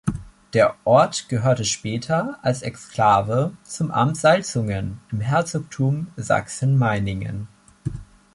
[0.53, 7.47] Der Ort gehörte später als Exklave zum Amt Salzungen im Herzogtum Sachsen-Meiningen.